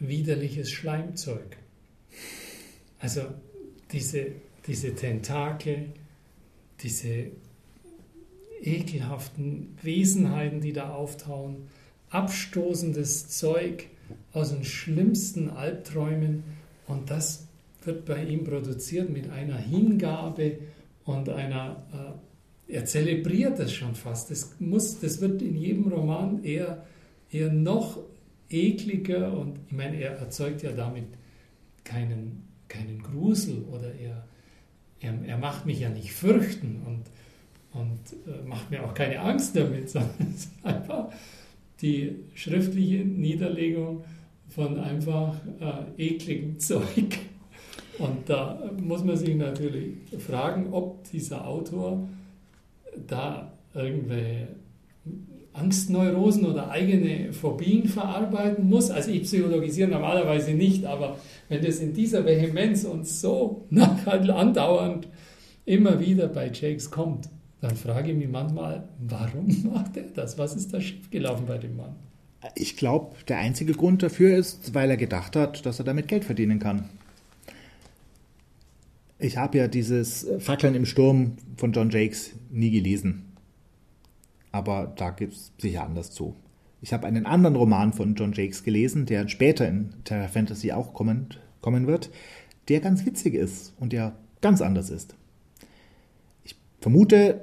[0.00, 1.56] widerliches Schleimzeug?
[2.98, 3.22] Also
[3.92, 4.32] diese,
[4.66, 5.92] diese Tentakel,
[6.80, 7.30] diese
[8.62, 11.68] ekelhaften Wesenheiten, die da auftauchen,
[12.10, 13.88] abstoßendes Zeug
[14.32, 16.44] aus den schlimmsten Albträumen
[16.86, 17.46] und das
[17.84, 20.58] wird bei ihm produziert mit einer Hingabe
[21.04, 21.82] und einer,
[22.68, 24.30] äh, er zelebriert das schon fast.
[24.30, 26.84] Das, muss, das wird in jedem Roman eher,
[27.30, 27.98] eher noch
[28.50, 31.06] ekliger und ich meine, er erzeugt ja damit
[31.84, 34.26] keinen, keinen Grusel oder er,
[35.00, 37.02] er, er macht mich ja nicht fürchten und,
[37.80, 41.08] und äh, macht mir auch keine Angst damit, sondern es ist einfach
[41.80, 44.04] die schriftliche Niederlegung
[44.48, 47.18] von einfach äh, ekligem Zeug.
[47.98, 52.06] Und da muss man sich natürlich fragen, ob dieser Autor
[53.06, 54.48] da irgendwelche
[55.56, 58.90] Angstneurosen oder eigene Phobien verarbeiten muss.
[58.90, 63.66] Also ich psychologisiere normalerweise nicht, aber wenn das in dieser Vehemenz und so
[64.06, 65.08] andauernd
[65.64, 67.28] immer wieder bei Jakes kommt,
[67.60, 70.38] dann frage ich mich manchmal, warum macht er das?
[70.38, 71.96] Was ist da schiefgelaufen bei dem Mann?
[72.54, 76.24] Ich glaube, der einzige Grund dafür ist, weil er gedacht hat, dass er damit Geld
[76.24, 76.90] verdienen kann.
[79.18, 83.25] Ich habe ja dieses Fackeln im Sturm von John Jakes nie gelesen.
[84.56, 86.34] Aber da gibt es sicher anders zu.
[86.80, 90.94] Ich habe einen anderen Roman von John Jakes gelesen, der später in Terra Fantasy auch
[90.94, 91.28] kommen,
[91.60, 92.08] kommen wird,
[92.68, 95.14] der ganz witzig ist und der ganz anders ist.
[96.42, 97.42] Ich vermute,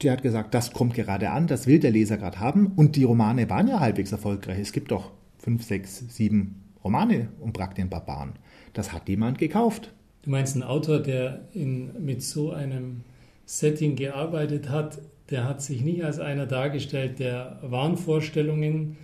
[0.00, 2.68] der hat gesagt, das kommt gerade an, das will der Leser gerade haben.
[2.68, 4.58] Und die Romane waren ja halbwegs erfolgreich.
[4.58, 8.36] Es gibt doch fünf, sechs, sieben Romane um Brack den Barbaren.
[8.72, 9.92] Das hat jemand gekauft.
[10.22, 13.02] Du meinst ein Autor, der in, mit so einem
[13.44, 14.98] Setting gearbeitet hat,
[15.30, 18.96] der hat sich nicht als einer dargestellt, der Wahnvorstellungen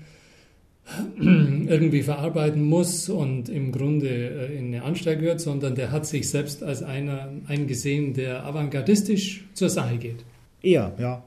[1.26, 6.28] irgendwie verarbeiten muss und im Grunde äh, in eine Anstalt gehört, sondern der hat sich
[6.28, 10.24] selbst als einer eingesehen, der avantgardistisch zur Sache geht.
[10.62, 11.24] Eher, ja.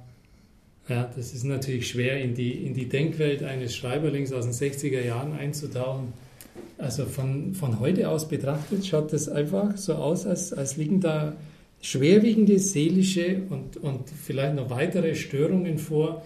[0.87, 5.03] Ja, das ist natürlich schwer, in die, in die Denkwelt eines Schreiberlings aus den 60er
[5.03, 6.13] Jahren einzutauchen.
[6.77, 11.35] Also von, von heute aus betrachtet schaut das einfach so aus, als, als liegen da
[11.81, 16.23] schwerwiegende seelische und, und vielleicht noch weitere Störungen vor,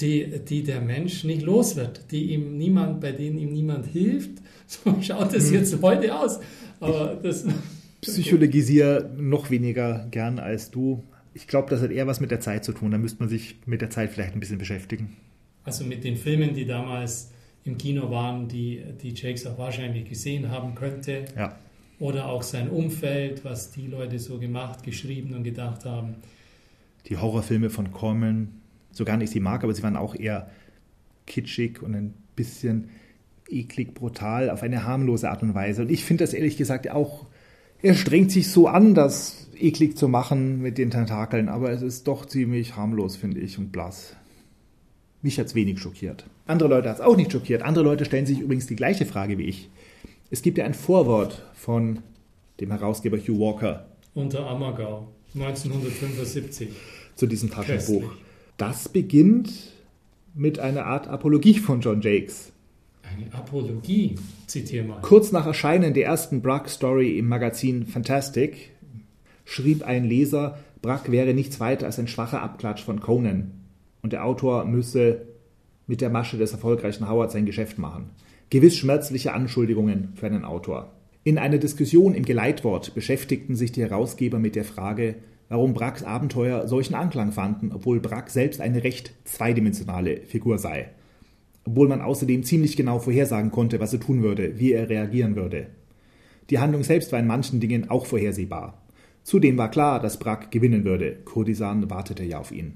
[0.00, 4.30] die, die der Mensch nicht los wird, die ihm niemand, bei denen ihm niemand hilft.
[4.68, 5.54] So schaut das hm.
[5.54, 6.40] jetzt heute aus.
[6.80, 7.46] Aber das
[8.00, 11.04] psychologisiere noch weniger gern als du.
[11.34, 12.90] Ich glaube, das hat eher was mit der Zeit zu tun.
[12.90, 15.16] Da müsste man sich mit der Zeit vielleicht ein bisschen beschäftigen.
[15.62, 17.30] Also mit den Filmen, die damals
[17.62, 21.26] im Kino waren, die, die Jakes auch wahrscheinlich gesehen haben könnte.
[21.36, 21.56] Ja.
[21.98, 26.16] Oder auch sein Umfeld, was die Leute so gemacht, geschrieben und gedacht haben.
[27.06, 28.48] Die Horrorfilme von Corman,
[28.90, 30.50] so gar nicht sie mag, aber sie waren auch eher
[31.26, 32.90] kitschig und ein bisschen
[33.48, 35.82] eklig, brutal, auf eine harmlose Art und Weise.
[35.82, 37.26] Und ich finde das ehrlich gesagt auch,
[37.82, 42.06] er strengt sich so an, das eklig zu machen mit den Tentakeln, aber es ist
[42.08, 44.16] doch ziemlich harmlos, finde ich, und blass.
[45.22, 46.26] Mich hat es wenig schockiert.
[46.46, 47.62] Andere Leute hat es auch nicht schockiert.
[47.62, 49.70] Andere Leute stellen sich übrigens die gleiche Frage wie ich.
[50.30, 52.00] Es gibt ja ein Vorwort von
[52.60, 53.86] dem Herausgeber Hugh Walker.
[54.14, 56.70] Unter Ammergau, 1975.
[57.14, 58.02] Zu diesem Taschenbuch.
[58.02, 58.24] Köstlich.
[58.56, 59.52] Das beginnt
[60.34, 62.52] mit einer Art Apologie von John Jakes.
[63.02, 64.16] Eine Apologie?
[64.46, 65.00] Zitiere mal.
[65.00, 68.72] Kurz nach Erscheinen der ersten Brack-Story im Magazin Fantastic
[69.44, 73.52] schrieb ein Leser, Brack wäre nichts weiter als ein schwacher Abklatsch von Conan
[74.02, 75.22] und der Autor müsse
[75.86, 78.10] mit der Masche des erfolgreichen Howard sein Geschäft machen.
[78.48, 80.92] Gewiss schmerzliche Anschuldigungen für einen Autor.
[81.24, 85.16] In einer Diskussion im Geleitwort beschäftigten sich die Herausgeber mit der Frage,
[85.48, 90.90] warum Bracks Abenteuer solchen Anklang fanden, obwohl Brack selbst eine recht zweidimensionale Figur sei.
[91.64, 95.66] Obwohl man außerdem ziemlich genau vorhersagen konnte, was er tun würde, wie er reagieren würde.
[96.50, 98.80] Die Handlung selbst war in manchen Dingen auch vorhersehbar.
[99.24, 101.16] Zudem war klar, dass Brack gewinnen würde.
[101.24, 102.74] Kurdisan wartete ja auf ihn.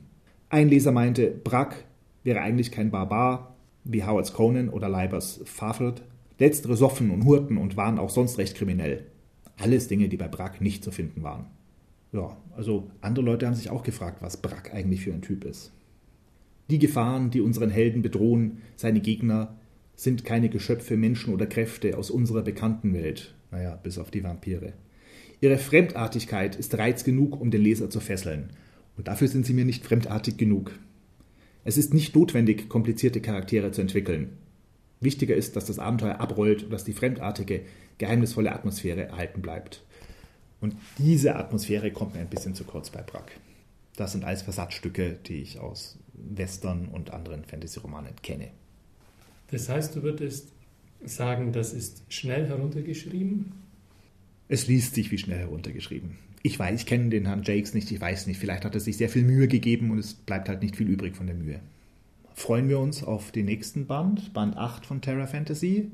[0.49, 1.85] Ein Leser meinte, Brack
[2.25, 3.50] wäre eigentlich kein Barbar,
[3.85, 6.03] wie Howards Conan oder Leibers Fafelt.
[6.39, 9.05] Letztere soffen und hurten und waren auch sonst recht kriminell.
[9.59, 11.47] Alles Dinge, die bei Brack nicht zu finden waren.
[12.13, 15.73] Ja, also andere Leute haben sich auch gefragt, was Brack eigentlich für ein Typ ist.
[16.71, 19.57] Die Gefahren, die unseren Helden bedrohen, seine Gegner,
[19.97, 23.35] sind keine Geschöpfe, Menschen oder Kräfte aus unserer bekannten Welt.
[23.51, 24.73] Naja, bis auf die Vampire.
[25.41, 28.51] Ihre Fremdartigkeit ist Reiz genug, um den Leser zu fesseln.
[28.97, 30.73] Und dafür sind Sie mir nicht fremdartig genug.
[31.65, 34.39] Es ist nicht notwendig, komplizierte Charaktere zu entwickeln.
[35.01, 37.63] Wichtiger ist, dass das Abenteuer abrollt und dass die fremdartige,
[37.99, 39.83] geheimnisvolle Atmosphäre erhalten bleibt.
[40.61, 43.33] Und diese Atmosphäre kommt mir ein bisschen zu kurz bei Brack.
[43.97, 48.49] Das sind alles Versatzstücke, die ich aus Western und anderen Fantasy-Romanen kenne.
[49.51, 50.49] Das heißt, du würdest
[51.05, 53.53] sagen, das ist schnell heruntergeschrieben?
[54.49, 56.19] Es liest sich wie schnell heruntergeschrieben.
[56.43, 58.97] Ich weiß, ich kenne den Herrn Jakes nicht, ich weiß nicht, vielleicht hat er sich
[58.97, 61.61] sehr viel Mühe gegeben und es bleibt halt nicht viel übrig von der Mühe.
[62.35, 65.91] Freuen wir uns auf den nächsten Band, Band 8 von Terra Fantasy.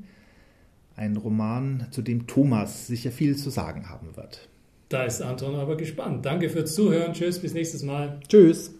[0.95, 4.47] Ein Roman, zu dem Thomas sicher viel zu sagen haben wird.
[4.89, 6.25] Da ist Anton aber gespannt.
[6.25, 7.11] Danke fürs Zuhören.
[7.11, 8.19] Tschüss, bis nächstes Mal.
[8.29, 8.76] Tschüss.